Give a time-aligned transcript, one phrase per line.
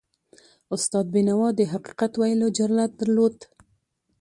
[0.75, 3.35] استاد بینوا د حقیقت ویلو جرأت درلود.